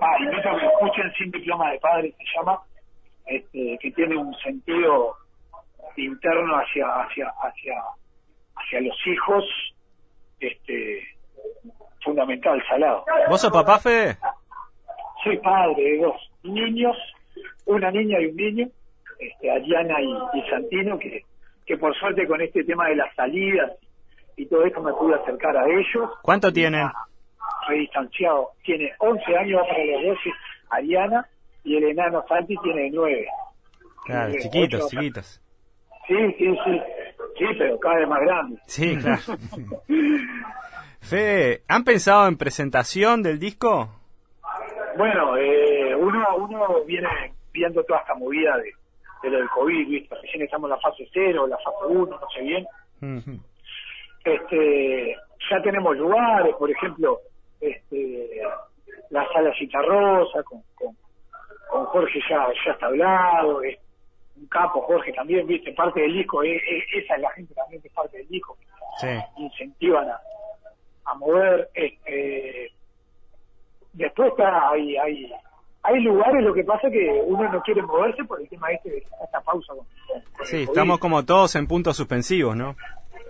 ah, 0.00 0.16
invito 0.20 0.48
a 0.48 0.58
que 0.58 0.66
escuchen 0.66 1.12
Sin 1.18 1.30
Diploma 1.30 1.70
de 1.72 1.78
Padre, 1.80 2.14
se 2.16 2.24
llama, 2.36 2.60
este, 3.26 3.78
que 3.80 3.90
tiene 3.92 4.16
un 4.16 4.34
sentido 4.36 5.14
interno 5.96 6.54
hacia, 6.56 6.86
hacia, 6.86 7.26
hacia, 7.42 7.74
hacia 8.56 8.80
los 8.80 8.96
hijos, 9.06 9.44
este, 10.40 11.02
fundamental, 12.02 12.62
salado. 12.68 13.04
¿Vos 13.28 13.40
sos 13.40 13.52
papá, 13.52 13.78
Fede? 13.78 14.16
Soy 15.22 15.36
padre 15.38 15.82
de 15.82 15.98
dos 15.98 16.16
niños, 16.42 16.96
una 17.66 17.90
niña 17.90 18.20
y 18.20 18.26
un 18.26 18.36
niño, 18.36 18.68
este, 19.18 19.50
Ariana 19.50 20.00
y, 20.00 20.38
y 20.38 20.50
Santino, 20.50 20.98
que, 20.98 21.24
que 21.66 21.76
por 21.76 21.94
suerte 21.98 22.26
con 22.26 22.40
este 22.40 22.64
tema 22.64 22.88
de 22.88 22.96
las 22.96 23.14
salidas 23.14 23.72
y 24.36 24.46
todo 24.46 24.64
esto 24.64 24.80
me 24.80 24.92
pude 24.92 25.16
acercar 25.16 25.56
a 25.56 25.66
ellos. 25.66 26.10
¿Cuánto 26.22 26.52
tienen? 26.52 26.88
Soy 27.66 27.80
distanciado. 27.80 28.50
Tiene 28.62 28.92
11 28.98 29.36
años, 29.36 29.60
va 29.60 29.68
para 29.68 29.84
los 29.84 30.02
12, 30.16 30.20
Ariana, 30.70 31.28
y 31.64 31.76
el 31.76 31.84
enano 31.84 32.24
Santi 32.28 32.56
tiene 32.62 32.90
9. 32.92 33.26
Claro, 34.06 34.32
chiquitos, 34.40 34.88
chiquitos. 34.88 35.42
Sí, 36.06 36.16
sí, 36.38 36.56
sí. 36.64 36.80
Sí, 37.36 37.44
pero 37.58 37.78
cada 37.78 37.96
vez 37.96 38.08
más 38.08 38.20
grande. 38.20 38.58
Sí, 38.66 38.96
claro. 38.96 39.18
Fede, 41.00 41.62
¿han 41.68 41.84
pensado 41.84 42.26
en 42.28 42.36
presentación 42.36 43.22
del 43.22 43.38
disco? 43.38 43.88
Bueno, 44.96 45.36
eh, 45.36 45.94
uno, 45.94 46.24
uno 46.36 46.84
viene 46.86 47.08
viendo 47.52 47.82
toda 47.84 48.00
esta 48.00 48.14
movida 48.14 48.56
de, 48.56 48.72
de 49.22 49.30
lo 49.30 49.38
del 49.38 49.48
COVID, 49.50 49.88
¿viste? 49.88 50.14
Recién 50.22 50.42
estamos 50.42 50.68
en 50.68 50.76
la 50.76 50.80
fase 50.80 51.08
0, 51.12 51.46
la 51.46 51.56
fase 51.58 51.86
1, 51.88 52.06
no 52.18 52.28
sé 52.34 52.42
bien. 52.42 52.66
Este 54.24 55.16
ya 55.50 55.62
tenemos 55.62 55.96
lugares 55.96 56.54
por 56.58 56.70
ejemplo 56.70 57.20
este 57.60 58.40
la 59.10 59.24
sala 59.32 59.52
Citarrosa 59.58 60.42
con, 60.42 60.60
con, 60.74 60.94
con 61.70 61.84
Jorge 61.86 62.18
ya 62.28 62.48
ya 62.66 62.72
está 62.72 62.86
hablado 62.86 63.62
es 63.62 63.78
un 64.36 64.46
capo 64.48 64.82
Jorge 64.82 65.12
también 65.12 65.46
viste 65.46 65.72
parte 65.72 66.00
del 66.00 66.12
disco 66.12 66.42
eh, 66.42 66.56
eh, 66.56 66.84
esa 66.96 67.14
es 67.14 67.20
la 67.22 67.30
gente 67.30 67.54
también 67.54 67.80
que 67.80 67.88
es 67.88 67.94
parte 67.94 68.18
del 68.18 68.28
disco 68.28 68.56
Sí. 69.00 69.06
incentivan 69.36 70.08
a, 70.10 70.20
a 71.10 71.14
mover 71.14 71.68
este 71.74 72.72
después 73.92 74.28
está 74.30 74.70
hay 74.70 74.96
hay 74.96 75.32
hay 75.82 76.00
lugares 76.02 76.42
lo 76.42 76.52
que 76.52 76.64
pasa 76.64 76.90
que 76.90 77.08
uno 77.26 77.50
no 77.50 77.60
quiere 77.62 77.82
moverse 77.82 78.24
por 78.24 78.40
el 78.40 78.48
tema 78.48 78.70
este 78.72 78.90
de 78.90 78.98
esta 79.24 79.40
pausa 79.40 79.72
con, 79.74 79.86
con- 80.36 80.46
Sí, 80.46 80.62
estamos 80.62 80.98
como 80.98 81.24
todos 81.24 81.54
en 81.56 81.66
puntos 81.66 81.96
suspensivos, 81.96 82.54
¿no? 82.56 82.76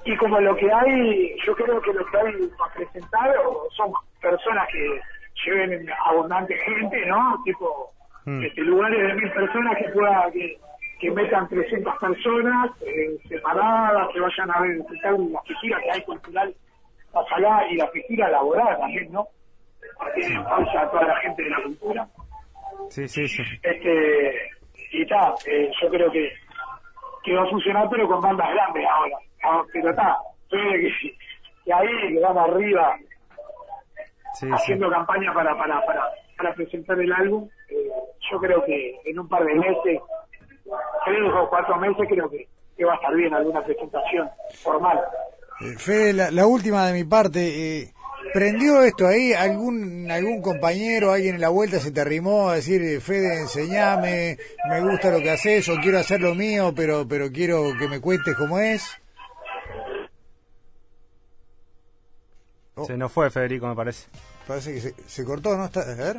Y 0.05 0.17
como 0.17 0.41
lo 0.41 0.57
que 0.57 0.71
hay, 0.73 1.37
yo 1.45 1.55
creo 1.55 1.81
que 1.83 1.93
lo 1.93 2.05
que 2.07 2.17
hay 2.19 2.33
para 2.59 2.73
presentar 2.75 3.35
son 3.77 3.93
personas 4.21 4.67
que 4.73 5.01
lleven 5.45 5.87
abundante 6.07 6.57
gente, 6.59 7.07
¿no? 7.07 7.41
Tipo, 7.45 7.93
Mm. 8.25 8.43
este, 8.45 8.61
lugares 8.61 9.01
de 9.09 9.15
mil 9.15 9.31
personas 9.33 9.77
que 9.79 9.89
pueda, 9.91 10.31
que, 10.33 10.59
que 11.01 11.11
metan 11.13 11.49
300 11.49 11.95
personas 11.99 12.71
eh, 12.83 13.17
separadas, 13.27 14.09
que 14.13 14.21
vayan 14.21 14.51
a 14.51 14.61
ver 14.61 14.77
disfrutar 14.79 15.13
la 15.19 15.41
figura 15.43 15.81
que 15.83 15.91
hay 15.93 16.03
cultural 16.03 16.55
allá 17.15 17.67
y 17.71 17.77
la 17.77 17.88
figura 17.88 18.29
laboral 18.31 18.79
también, 18.79 19.11
¿no? 19.12 19.27
Pausa 20.45 20.83
a 20.83 20.91
toda 20.91 21.05
la 21.05 21.17
gente 21.17 21.43
de 21.43 21.50
la 21.50 21.62
cultura. 21.62 22.09
Sí, 22.91 23.09
sí, 23.09 23.27
sí. 23.29 23.43
Este, 23.62 24.50
y 24.93 25.03
está, 25.03 25.35
eh, 25.47 25.71
yo 25.83 25.88
creo 25.88 26.11
que, 26.11 26.33
que 27.25 27.35
va 27.35 27.43
a 27.43 27.50
funcionar, 27.50 27.88
pero 27.91 28.07
con 28.09 28.21
bandas 28.21 28.49
grandes 28.50 28.87
ahora. 28.88 29.17
Ah, 29.43 29.62
pero 29.73 29.91
está, 29.91 30.17
que, 30.50 30.91
que 31.65 31.73
ahí 31.73 31.88
que 32.15 32.21
vamos 32.21 32.49
arriba 32.49 32.97
Sí, 34.35 34.47
sí. 34.47 34.53
haciendo 34.53 34.91
campaña 34.91 35.33
para, 35.35 35.57
para, 35.57 35.85
para, 35.85 36.05
para 36.37 36.55
presentar 36.55 36.99
el 37.00 37.12
álbum. 37.12 37.49
eh, 37.71 37.91
yo 38.31 38.38
creo 38.38 38.65
que 38.65 38.99
en 39.07 39.19
un 39.19 39.29
par 39.29 39.43
de 39.45 39.55
meses, 39.55 40.00
tres 41.05 41.33
o 41.35 41.49
cuatro 41.49 41.77
meses, 41.77 42.07
creo 42.09 42.29
que, 42.31 42.47
que 42.77 42.85
va 42.85 42.93
a 42.93 42.97
estar 42.97 43.15
bien 43.15 43.35
alguna 43.35 43.62
presentación 43.62 44.31
formal. 44.62 45.00
Eh, 45.61 45.75
Fede, 45.79 46.12
la, 46.12 46.31
la 46.31 46.47
última 46.47 46.87
de 46.87 46.93
mi 46.93 47.05
parte. 47.05 47.79
Eh, 47.81 47.93
¿Prendió 48.33 48.83
esto 48.83 49.07
ahí? 49.07 49.33
¿Algún 49.33 50.11
algún 50.11 50.43
compañero, 50.43 51.12
alguien 51.12 51.37
en 51.37 51.41
la 51.41 51.49
vuelta 51.49 51.79
se 51.81 51.91
te 51.93 52.00
arrimó 52.03 52.50
a 52.50 52.57
decir, 52.57 52.83
eh, 52.83 53.00
Fede, 53.00 53.41
enseñame, 53.41 54.37
me 54.69 54.81
gusta 54.83 55.11
lo 55.11 55.19
que 55.21 55.31
haces 55.31 55.67
o 55.71 55.77
quiero 55.81 55.99
hacer 55.99 56.21
lo 56.21 56.35
mío, 56.35 56.73
pero 56.77 57.07
pero 57.09 57.31
quiero 57.33 57.73
que 57.79 57.88
me 57.88 58.00
cuentes 58.00 58.35
cómo 58.37 58.59
es? 58.59 58.85
Oh. 62.75 62.85
Se 62.85 62.97
nos 62.97 63.11
fue 63.11 63.31
Federico, 63.31 63.67
me 63.67 63.75
parece. 63.75 64.09
Parece 64.47 64.75
que 64.75 64.81
se, 64.81 64.95
se 65.07 65.25
cortó, 65.25 65.57
¿no? 65.57 65.65
Está, 65.65 65.81
a 65.81 65.95
ver. 65.95 66.17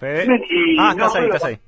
Fede. 0.00 0.24
Y 0.48 0.76
Ah, 0.78 0.94
no 0.96 1.06
estás 1.06 1.14
ahí, 1.16 1.22
solo 1.22 1.34
estás 1.34 1.40
con- 1.40 1.50
ahí. 1.50 1.60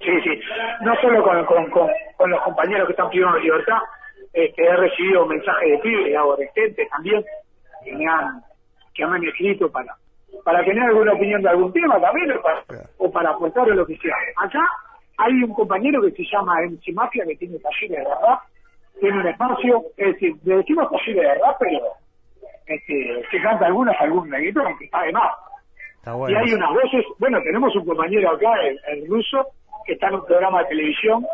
Sí, 0.00 0.12
sí. 0.24 0.40
No 0.82 0.94
solo 1.02 1.22
con, 1.22 1.44
con, 1.46 1.70
con, 1.70 1.88
con 2.16 2.30
los 2.30 2.40
compañeros 2.42 2.86
que 2.86 2.92
están 2.92 3.10
de 3.10 3.40
libertad, 3.42 3.78
este, 4.32 4.64
he 4.64 4.76
recibido 4.76 5.26
mensajes 5.26 5.70
de 5.70 5.78
pibes 5.78 6.16
adolescentes 6.16 6.88
también 6.90 7.24
que 7.84 7.92
me 7.94 8.06
han, 8.06 8.42
que 8.94 9.06
me 9.06 9.16
han 9.16 9.24
escrito 9.24 9.70
para, 9.70 9.94
para 10.44 10.64
tener 10.64 10.82
alguna 10.84 11.12
opinión 11.14 11.42
de 11.42 11.48
algún 11.48 11.72
tema 11.72 12.00
también 12.00 12.30
o 12.32 12.42
para, 12.42 12.62
o 12.98 13.10
para 13.10 13.30
aportar 13.30 13.68
o 13.70 13.74
lo 13.74 13.86
que 13.86 13.96
sea. 13.98 14.14
Acá 14.36 14.60
hay 15.18 15.32
un 15.42 15.52
compañero 15.54 16.00
que 16.02 16.12
se 16.12 16.24
llama 16.30 16.60
MC 16.62 16.92
Mafia 16.94 17.24
que 17.26 17.36
tiene 17.36 17.58
talleres 17.58 17.90
de 17.98 18.04
rap, 18.04 18.40
tiene 19.00 19.18
un 19.20 19.26
espacio, 19.28 19.82
es 19.96 20.12
decir, 20.14 20.34
le 20.44 20.56
decimos 20.56 20.88
talleres 20.90 21.22
de 21.22 21.34
rap, 21.44 21.56
pero 21.58 21.80
este, 22.66 23.22
se 23.30 23.40
canta 23.42 23.66
algunas, 23.66 23.96
algún 24.00 24.30
reggaetón, 24.30 24.76
que 24.78 24.84
está 24.84 25.02
de 25.02 25.12
más. 25.12 25.32
Está 25.98 26.12
Y 26.12 26.16
bueno. 26.16 26.38
hay 26.38 26.52
unas 26.52 26.70
voces, 26.74 27.04
bueno, 27.18 27.38
tenemos 27.42 27.74
un 27.76 27.86
compañero 27.86 28.30
acá, 28.32 28.52
el, 28.62 28.78
el 28.88 29.08
ruso, 29.08 29.46
que 29.86 29.94
está 29.94 30.08
en 30.08 30.14
un 30.16 30.26
programa 30.26 30.62
de 30.62 30.68
televisión, 30.68 31.24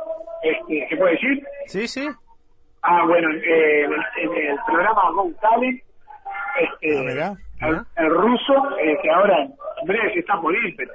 este, 0.43 0.87
¿se 0.89 0.97
puede 0.97 1.13
decir? 1.13 1.43
Sí, 1.67 1.89
sí. 1.89 2.09
Ah, 2.87 3.05
bueno, 3.07 3.31
eh, 3.31 3.85
en, 4.17 4.35
el, 4.37 4.59
programa 4.67 5.11
Go 5.13 5.31
Talent, 5.41 5.81
este, 6.61 6.99
Ah, 7.61 7.85
el, 7.97 8.11
ruso, 8.11 8.79
eh, 8.79 8.99
que 9.03 9.11
ahora 9.11 9.39
en 9.43 9.55
breve 9.87 10.13
se 10.13 10.19
está 10.21 10.39
por 10.41 10.55
ir, 10.55 10.75
pero 10.77 10.93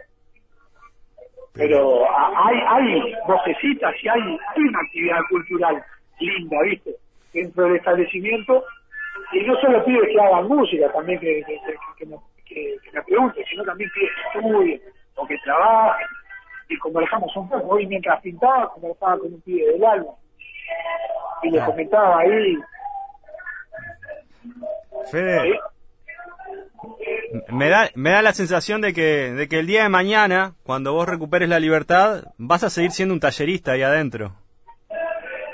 pero 1.54 2.06
hay 2.38 2.58
hay 2.68 3.14
vocecitas 3.28 3.94
y 4.04 4.08
hay, 4.08 4.22
hay 4.22 4.62
una 4.64 4.80
actividad 4.80 5.20
cultural 5.30 5.84
linda, 6.20 6.58
¿viste? 6.64 6.92
Dentro 7.34 7.64
del 7.66 7.76
establecimiento, 7.78 8.64
y 9.32 9.42
no 9.46 9.56
solo 9.60 9.84
pide 9.86 10.08
que 10.10 10.20
hagan 10.22 10.48
música, 10.48 10.92
también 10.92 11.20
que, 11.20 11.44
que, 11.46 11.54
que, 11.54 11.76
que 11.98 12.06
me, 12.06 12.18
que- 12.46 12.76
que 12.84 12.92
me 12.92 13.04
pregunten, 13.04 13.44
sino 13.46 13.64
también 13.64 13.90
pide 13.94 14.08
que 14.08 14.40
estudien 14.40 14.82
o 15.16 15.28
que 15.28 15.38
trabajen. 15.44 16.08
Y 16.70 16.78
conversamos 16.78 17.36
un 17.36 17.50
poco, 17.50 17.68
hoy 17.68 17.88
mientras 17.88 18.22
pintaba, 18.22 18.70
conversaba 18.74 19.18
con 19.18 19.34
un 19.34 19.42
pibe 19.42 19.72
del 19.74 19.84
álbum. 19.86 20.14
Y 21.44 21.52
le 21.52 21.64
comentaba 21.66 22.20
ahí, 22.20 22.58
Fede, 25.12 25.60
me 27.52 27.70
da, 27.70 27.90
me 27.96 28.12
da 28.12 28.22
la 28.22 28.34
sensación 28.34 28.82
de 28.82 28.94
que, 28.94 29.32
de 29.32 29.48
que 29.48 29.60
el 29.60 29.68
día 29.68 29.84
de 29.84 29.90
mañana, 29.90 30.54
cuando 30.64 30.94
vos 30.94 31.08
recuperes 31.08 31.48
la 31.50 31.60
libertad, 31.60 32.24
vas 32.38 32.64
a 32.64 32.70
seguir 32.70 32.92
siendo 32.92 33.14
un 33.14 33.20
tallerista 33.20 33.72
ahí 33.74 33.84
adentro. 33.84 34.32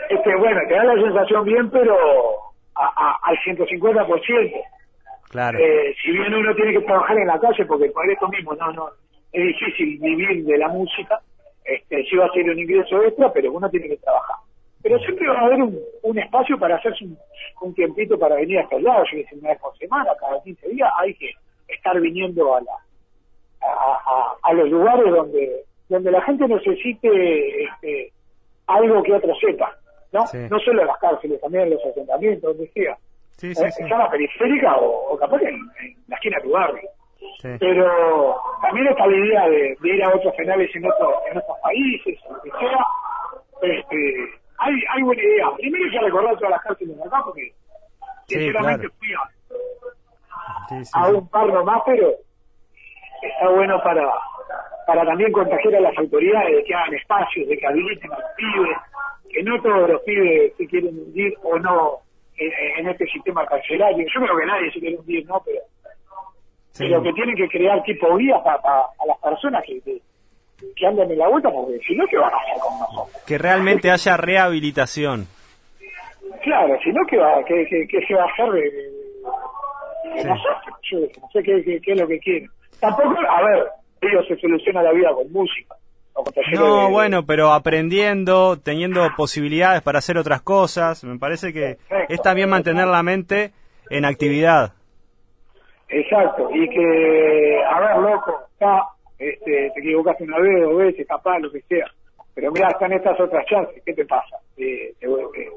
este, 0.10 0.36
bueno, 0.38 0.60
te 0.68 0.74
da 0.76 0.84
la 0.84 1.02
sensación 1.02 1.46
bien, 1.46 1.70
pero 1.70 1.96
a, 2.76 2.86
a- 2.86 3.20
al 3.24 3.38
150%. 3.40 4.64
Claro. 5.30 5.60
Eh, 5.60 5.96
si 6.04 6.12
bien 6.12 6.34
uno 6.34 6.56
tiene 6.56 6.74
que 6.80 6.86
trabajar 6.86 7.18
en 7.18 7.28
la 7.28 7.40
calle, 7.40 7.66
porque 7.66 7.90
por 7.90 8.10
esto 8.10 8.28
mismo 8.30 8.54
no, 8.56 8.72
no, 8.72 8.90
es 9.32 9.44
difícil 9.44 10.00
vivir 10.00 10.46
de 10.46 10.58
la 10.58 10.68
música, 10.70 11.20
este, 11.66 12.04
sí 12.06 12.16
va 12.16 12.26
a 12.26 12.32
ser 12.32 12.50
un 12.50 12.60
ingreso 12.60 13.04
extra, 13.04 13.32
pero 13.34 13.52
uno 13.52 13.70
tiene 13.70 13.88
que 13.90 13.98
trabajar. 13.98 14.38
Pero 14.86 15.00
siempre 15.00 15.28
va 15.28 15.40
a 15.40 15.46
haber 15.46 15.64
un, 15.64 15.80
un 16.04 16.20
espacio 16.20 16.60
para 16.60 16.76
hacerse 16.76 17.06
un, 17.06 17.18
un 17.62 17.74
tiempito 17.74 18.20
para 18.20 18.36
venir 18.36 18.60
a 18.60 18.62
estos 18.62 18.80
lados, 18.84 19.10
yo 19.12 19.18
sé, 19.28 19.36
una 19.36 19.50
vez 19.50 19.60
por 19.60 19.76
semana, 19.80 20.12
cada 20.20 20.40
15 20.44 20.70
días, 20.70 20.90
hay 21.00 21.16
que 21.16 21.32
estar 21.68 22.00
viniendo 22.00 22.56
a 22.56 22.62
la 22.62 22.72
a, 23.62 23.66
a- 23.68 24.36
a 24.44 24.54
los 24.54 24.70
lugares 24.70 25.12
donde 25.12 25.64
donde 25.90 26.12
la 26.12 26.22
gente 26.22 26.48
necesite 26.48 27.64
este, 27.64 28.12
algo 28.68 29.02
que 29.02 29.14
otro 29.14 29.34
sepa, 29.36 29.72
¿no? 30.12 30.28
Sí. 30.28 30.38
No 30.52 30.60
solo 30.60 30.82
en 30.82 30.88
las 30.88 30.98
cárceles, 31.00 31.42
también 31.42 31.64
en 31.64 31.70
los 31.72 31.86
asentamientos, 31.86 32.56
donde 32.56 32.72
sea. 32.74 32.96
Sí, 33.38 33.48
¿eh? 33.48 33.54
en 33.80 33.90
zona 33.90 34.08
periférica 34.12 34.78
o, 34.78 35.14
o 35.14 35.18
capaz 35.18 35.42
en, 35.42 35.56
en 35.56 35.96
la 36.08 36.16
esquina 36.16 36.38
de 36.38 36.44
tu 36.44 36.52
barrio. 36.52 36.90
Pero 37.60 38.36
también 38.62 38.88
está 38.88 39.08
la 39.08 39.18
idea 39.18 39.50
de, 39.50 39.76
de 39.82 39.90
ir 39.96 40.04
a 40.04 40.16
otros 40.16 40.34
penales 40.36 40.70
en, 40.76 40.86
otro, 40.86 41.12
en 41.32 41.38
otros 41.40 41.58
países, 41.64 42.20
o 42.30 42.34
lo 42.34 42.42
que 42.44 42.52
sea. 42.52 42.86
Este, 43.62 44.16
hay, 44.58 44.74
hay 44.94 45.02
buena 45.04 45.24
idea. 45.24 45.48
Primero 45.58 45.92
ya 45.92 46.02
recordar 46.02 46.36
todas 46.36 46.52
las 46.52 46.62
cárceles 46.62 46.98
de 46.98 47.04
acá, 47.04 47.22
porque 47.26 47.54
Sí, 48.28 48.36
sinceramente 48.40 48.88
claro. 48.88 48.96
fui 49.00 49.14
a, 49.14 50.68
Sí, 50.70 50.86
sí, 50.86 50.92
a 50.96 51.08
un 51.10 51.28
par 51.30 51.48
nomás, 51.48 51.82
pero 51.86 52.12
está 53.22 53.50
bueno 53.50 53.82
para 53.84 54.10
para 54.88 55.04
también 55.06 55.32
contagiar 55.32 55.76
a 55.76 55.80
las 55.80 55.98
autoridades 55.98 56.56
de 56.58 56.64
que 56.64 56.74
hagan 56.76 56.94
espacios, 56.94 57.48
de 57.48 57.58
que 57.58 57.66
habiliten 57.68 58.12
a 58.12 58.20
los 58.20 58.30
pibes, 58.38 58.78
que 59.30 59.42
no 59.44 59.60
todos 59.62 59.90
los 59.90 60.02
pibes 60.04 60.56
se 60.58 60.68
quieren 60.68 61.00
hundir 61.00 61.34
o 61.44 61.58
no 61.58 62.00
en, 62.38 62.52
en 62.80 62.90
este 62.90 63.06
sistema 63.08 63.46
carcelario. 63.48 64.06
Yo 64.14 64.22
creo 64.22 64.38
que 64.38 64.46
nadie 64.46 64.72
se 64.72 64.80
quiere 64.80 64.98
hundir, 64.98 65.26
¿no? 65.28 65.42
Pero, 65.44 65.60
pero 66.78 67.02
que 67.02 67.14
tienen 67.14 67.36
que 67.36 67.48
crear 67.50 67.82
tipo 67.84 68.16
guías 68.18 68.42
para 68.44 68.58
a 68.58 69.06
las 69.08 69.18
personas 69.18 69.64
que, 69.66 69.82
que, 69.82 70.00
que 70.76 70.86
andan 70.88 71.10
en 71.12 71.18
la 71.18 71.28
vuelta, 71.30 71.50
porque 71.52 71.80
si 71.80 71.96
no, 71.96 72.06
¿qué 72.08 72.18
van 72.18 72.34
a 72.34 72.38
hacer 72.38 72.58
con 72.60 72.80
nosotros? 72.80 73.05
Que 73.26 73.38
realmente 73.38 73.92
haya 73.92 74.18
rehabilitación. 74.18 75.28
Claro, 76.44 76.78
si 76.84 76.92
no, 76.92 77.02
¿qué, 77.08 77.18
va, 77.18 77.44
qué, 77.46 77.66
qué 77.90 78.06
se 78.06 78.14
va 78.14 78.24
a 78.24 78.28
hacer 78.28 78.52
de, 78.52 78.62
de- 78.62 78.96
no 80.24 80.36
sé, 80.36 81.12
no 81.20 81.30
sé 81.34 81.44
qué, 81.44 81.82
qué, 81.84 81.92
es 81.94 82.00
lo 82.00 82.08
que 82.08 82.20
quieren. 82.20 82.50
Tampoco, 82.80 83.16
a 83.28 83.42
ver, 83.44 83.66
ellos 84.02 84.26
se 84.28 84.38
soluciona 84.38 84.84
la 84.84 84.92
vida 84.92 85.10
con 85.14 85.32
música. 85.32 85.76
No, 86.54 86.90
bueno, 86.92 87.26
pero 87.26 87.52
aprendiendo, 87.52 88.58
teniendo 88.58 89.06
posibilidades 89.18 89.82
para 89.82 90.00
hacer 90.00 90.18
otras 90.18 90.42
cosas, 90.42 91.04
me 91.04 91.18
parece 91.20 91.52
que 91.52 91.78
es 92.08 92.22
también 92.22 92.50
mantener 92.50 92.88
la 92.88 93.04
mente 93.04 93.52
en 93.90 94.06
actividad. 94.06 94.72
Exacto, 95.90 96.50
y 96.54 96.70
que, 96.70 97.62
a 97.70 97.80
ver, 97.80 97.98
loco, 97.98 98.34
está, 98.54 98.84
este, 99.20 99.72
te 99.74 99.80
equivocaste 99.80 100.24
una 100.24 100.40
vez, 100.40 100.62
dos 100.64 100.78
veces, 100.78 101.06
capaz, 101.08 101.40
lo 101.40 101.52
que 101.52 101.62
sea, 101.62 101.86
pero 102.36 102.52
mira, 102.52 102.70
están 102.70 102.94
estas 102.94 103.20
otras 103.20 103.46
chances, 103.48 103.82
¿qué 103.86 103.94
te 103.94 104.06
pasa? 104.06 104.38
Eh, 104.58 104.94
te, 105.00 105.08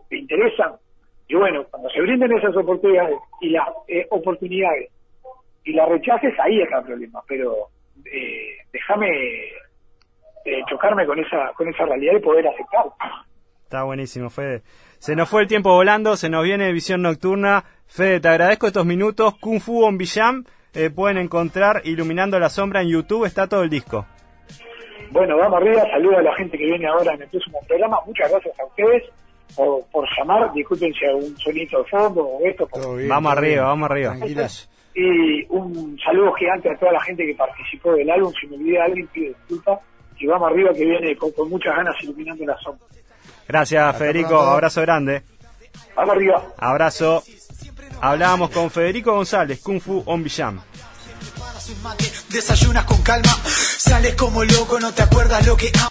te, 0.09 0.17
interesan? 0.17 0.73
Y 1.27 1.35
bueno, 1.35 1.65
cuando 1.71 1.91
se 1.91 2.01
brinden 2.01 2.33
esas 2.33 2.57
oportunidades 2.57 3.19
y 3.41 3.51
las 3.51 3.69
eh, 3.89 4.07
oportunidades 4.11 4.91
y 5.65 5.73
las 5.73 5.89
rechaces, 5.89 6.33
ahí 6.39 6.63
está 6.63 6.79
el 6.79 6.85
problema, 6.85 7.21
pero 7.29 7.69
eh, 8.05 8.57
déjame 8.73 9.09
eh, 10.45 10.63
chocarme 10.71 11.05
con 11.05 11.19
esa 11.19 11.53
con 11.55 11.69
esa 11.69 11.85
realidad 11.85 12.15
y 12.17 12.21
poder 12.21 12.47
aceptarlo. 12.49 12.95
Está 13.65 13.83
buenísimo, 13.83 14.31
Fede. 14.31 14.63
Se 14.99 15.15
nos 15.15 15.29
fue 15.29 15.43
el 15.43 15.49
tiempo 15.49 15.71
volando, 15.71 16.17
se 16.17 16.31
nos 16.31 16.43
viene 16.43 16.73
Visión 16.73 17.03
Nocturna. 17.03 17.65
Fede, 17.87 18.21
te 18.21 18.29
agradezco 18.29 18.67
estos 18.67 18.87
minutos. 18.87 19.35
Kung 19.41 19.61
Fu 19.61 19.85
on 19.85 19.99
Villam, 19.99 20.45
eh, 20.75 20.89
pueden 20.91 21.19
encontrar 21.19 21.83
Iluminando 21.85 22.39
la 22.39 22.49
Sombra 22.49 22.81
en 22.81 22.89
YouTube, 22.89 23.27
está 23.27 23.47
todo 23.47 23.63
el 23.63 23.69
disco. 23.69 24.07
Bueno, 25.11 25.37
vamos 25.37 25.61
arriba, 25.61 25.83
saludo 25.91 26.19
a 26.19 26.23
la 26.23 26.35
gente 26.35 26.59
que 26.59 26.65
viene 26.65 26.87
ahora 26.87 27.15
en 27.15 27.23
el 27.23 27.29
próximo 27.29 27.59
programa. 27.67 27.99
Muchas 28.07 28.31
gracias 28.31 28.59
a 28.61 28.65
ustedes 28.65 29.05
por, 29.57 29.85
por 29.91 30.07
llamar. 30.17 30.53
Disculpen 30.53 30.93
si 30.95 31.05
hay 31.05 31.15
un 31.15 31.37
sonito 31.39 31.79
de 31.79 31.85
fondo 31.85 32.23
o 32.25 32.47
esto. 32.47 32.69
vamos 33.09 33.33
arriba, 33.33 33.65
vamos 33.65 33.91
arriba. 33.91 34.17
Y 34.95 35.45
un 35.49 35.99
saludo 36.05 36.33
gigante 36.33 36.71
a 36.71 36.77
toda 36.77 36.93
la 36.93 37.01
gente 37.03 37.25
que 37.25 37.35
participó 37.35 37.93
del 37.93 38.11
álbum. 38.11 38.33
Si 38.41 38.47
me 38.49 38.57
olvidé 38.57 38.81
alguien, 38.81 39.07
pido 39.09 39.29
disculpas 39.29 39.81
y 40.19 40.27
vamos 40.27 40.51
arriba 40.51 40.73
que 40.73 40.85
viene 40.85 41.17
con, 41.17 41.31
muchas 41.49 41.77
ganas 41.77 41.95
iluminando 42.03 42.45
la 42.45 42.59
sombra. 42.59 42.87
Gracias, 43.47 43.97
Federico. 43.97 44.41
Abrazo 44.41 44.83
grande. 44.83 45.23
Vamos 45.95 46.17
arriba. 46.17 46.43
Abrazo. 46.59 47.23
Hablábamos 48.01 48.51
con 48.51 48.71
Federico 48.71 49.13
González, 49.13 49.61
Kung 49.61 49.81
Fu 49.81 50.03
On 50.07 50.23
Villam. 50.23 50.61
Desayunas 52.31 52.85
con 52.85 53.03
calma, 53.03 53.31
sales 53.89 54.15
como 54.17 54.45
loco, 54.45 54.79
no 54.79 54.93
te 54.93 55.03
acuerdas 55.03 55.47
lo 55.47 55.57
que 55.57 55.73